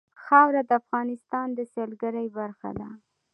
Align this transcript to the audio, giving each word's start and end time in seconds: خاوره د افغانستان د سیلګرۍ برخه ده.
خاوره 0.23 0.61
د 0.69 0.71
افغانستان 0.81 1.47
د 1.57 1.59
سیلګرۍ 1.73 2.27
برخه 2.37 2.69
ده. 2.79 2.89